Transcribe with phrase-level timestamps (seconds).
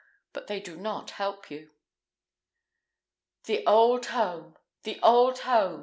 [0.33, 1.69] but they do not help you."
[3.43, 4.57] "The old home!
[4.81, 5.79] the old home!"